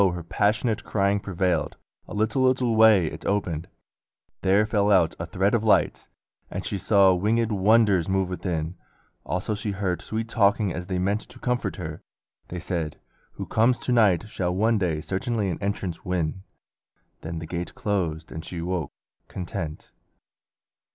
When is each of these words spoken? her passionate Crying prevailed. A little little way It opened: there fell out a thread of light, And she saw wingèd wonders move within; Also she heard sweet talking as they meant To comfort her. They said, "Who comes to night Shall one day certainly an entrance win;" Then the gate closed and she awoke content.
her 0.15 0.23
passionate 0.23 0.83
Crying 0.83 1.19
prevailed. 1.19 1.77
A 2.07 2.15
little 2.15 2.41
little 2.41 2.75
way 2.75 3.05
It 3.05 3.23
opened: 3.27 3.67
there 4.41 4.65
fell 4.65 4.89
out 4.89 5.13
a 5.19 5.27
thread 5.27 5.53
of 5.53 5.63
light, 5.63 6.07
And 6.49 6.65
she 6.65 6.79
saw 6.79 7.11
wingèd 7.11 7.51
wonders 7.51 8.09
move 8.09 8.27
within; 8.27 8.77
Also 9.27 9.53
she 9.53 9.69
heard 9.73 10.01
sweet 10.01 10.27
talking 10.27 10.73
as 10.73 10.87
they 10.87 10.97
meant 10.97 11.21
To 11.29 11.37
comfort 11.37 11.75
her. 11.75 12.01
They 12.47 12.59
said, 12.59 12.99
"Who 13.33 13.45
comes 13.45 13.77
to 13.77 13.91
night 13.91 14.27
Shall 14.27 14.55
one 14.55 14.79
day 14.79 15.01
certainly 15.01 15.51
an 15.51 15.61
entrance 15.61 16.03
win;" 16.03 16.41
Then 17.21 17.37
the 17.37 17.45
gate 17.45 17.75
closed 17.75 18.31
and 18.31 18.43
she 18.43 18.57
awoke 18.57 18.91
content. 19.27 19.91